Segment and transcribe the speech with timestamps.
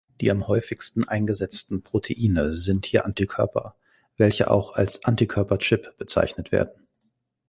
[0.19, 3.75] Die am häufigsten eingesetzten Proteine sind hier Antikörper,
[4.17, 6.87] welche auch als Antikörper-Chip bezeichnet werden.